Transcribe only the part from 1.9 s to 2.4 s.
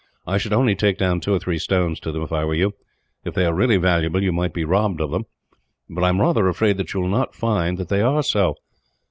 to them, if